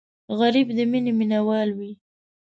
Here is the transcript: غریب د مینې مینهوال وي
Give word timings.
غریب 0.37 0.67
د 0.77 0.79
مینې 0.91 1.11
مینهوال 1.19 1.69
وي 1.77 1.91